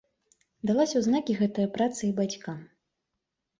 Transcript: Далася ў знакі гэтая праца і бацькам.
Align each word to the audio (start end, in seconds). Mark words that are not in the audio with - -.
Далася 0.69 0.95
ў 0.99 1.09
знакі 1.09 1.37
гэтая 1.43 1.67
праца 1.77 2.01
і 2.09 2.11
бацькам. 2.23 2.59